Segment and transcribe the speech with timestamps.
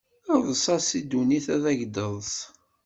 [0.33, 2.33] Eḍs-as i ddunit ad ak-d-teḍs!